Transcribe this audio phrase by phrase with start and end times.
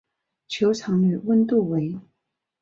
[0.47, 1.95] 球场内温度为。